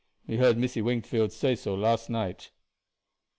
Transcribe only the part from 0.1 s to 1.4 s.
Me heard Missy Wingfield